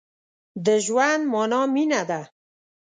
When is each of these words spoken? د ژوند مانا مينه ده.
د 0.65 0.67
ژوند 0.85 1.23
مانا 1.31 1.61
مينه 1.73 2.01
ده. 2.09 2.21